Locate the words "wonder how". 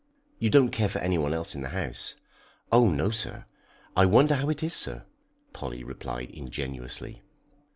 4.07-4.49